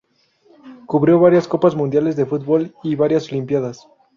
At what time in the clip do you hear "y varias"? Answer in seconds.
2.83-3.31